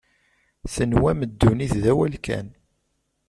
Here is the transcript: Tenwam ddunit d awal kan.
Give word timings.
Tenwam 0.73 1.19
ddunit 1.29 1.73
d 1.83 1.83
awal 1.91 2.13
kan. 2.25 2.47